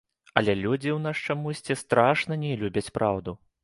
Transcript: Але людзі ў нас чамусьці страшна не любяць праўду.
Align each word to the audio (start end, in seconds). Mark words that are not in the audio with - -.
Але 0.39 0.55
людзі 0.61 0.89
ў 0.93 0.99
нас 1.05 1.23
чамусьці 1.27 1.79
страшна 1.85 2.43
не 2.49 2.53
любяць 2.67 2.89
праўду. 3.01 3.43